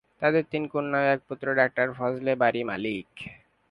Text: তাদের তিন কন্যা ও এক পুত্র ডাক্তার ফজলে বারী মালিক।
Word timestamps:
তাদের 0.21 0.43
তিন 0.51 0.63
কন্যা 0.73 0.99
ও 1.01 1.07
এক 1.15 1.19
পুত্র 1.27 1.45
ডাক্তার 1.59 1.87
ফজলে 1.97 2.33
বারী 2.41 2.61
মালিক। 2.63 3.09